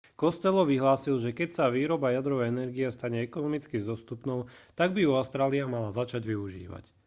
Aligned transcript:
costello 0.21 0.63
vyhlásil 0.69 1.15
že 1.23 1.29
keď 1.37 1.49
sa 1.53 1.65
výroba 1.75 2.09
jadrovej 2.09 2.49
energie 2.49 2.89
stane 2.89 3.21
ekonomicky 3.21 3.85
dostupnou 3.85 4.49
tak 4.73 4.97
by 4.97 5.05
ju 5.05 5.13
austrália 5.13 5.69
mala 5.69 5.93
začať 5.93 6.25
využívať 6.25 6.85